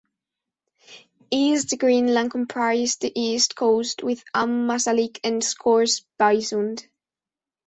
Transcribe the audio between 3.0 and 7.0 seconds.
the east coast, with Ammassalik and Scoresbysund.